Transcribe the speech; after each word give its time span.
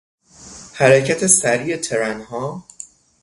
حرکت 0.73 1.25
سریع 1.27 1.77
ترنها 1.77 2.63